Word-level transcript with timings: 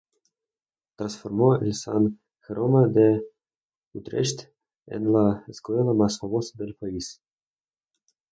Transformó 0.97 1.57
el 1.61 1.75
San 1.75 2.19
Jerome 2.47 2.91
de 2.91 3.21
Utrecht 3.93 4.49
en 4.87 5.13
la 5.13 5.43
escuela 5.47 5.93
más 5.93 6.17
famosa 6.17 6.57
del 6.57 6.73
país. 6.75 7.21